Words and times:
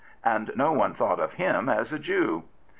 And 0.23 0.49
no 0.55 0.71
one 0.71 0.95
thought 0.95 1.19
of 1.19 1.33
him 1.33 1.69
as 1.69 1.93
a 1.93 1.99
Jew. 1.99 2.45